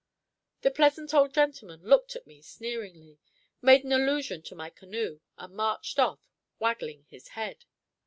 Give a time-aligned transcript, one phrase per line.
[0.61, 3.19] The pleasant old gentleman looked at me sneeringly,
[3.61, 6.19] made an allusion to my canoe, and marched of,
[6.57, 7.65] waggling his head.